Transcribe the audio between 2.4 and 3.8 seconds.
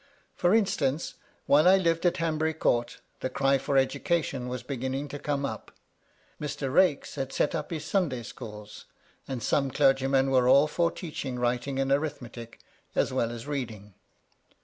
Court, the cry for